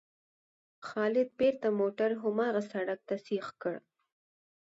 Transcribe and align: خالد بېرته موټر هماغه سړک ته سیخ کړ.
خالد 0.87 1.29
بېرته 1.39 1.67
موټر 1.79 2.09
هماغه 2.23 2.61
سړک 2.71 2.99
ته 3.09 3.15
سیخ 3.27 3.45
کړ. 3.61 3.75